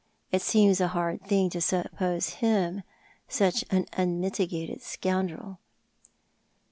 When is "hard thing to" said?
0.87-1.61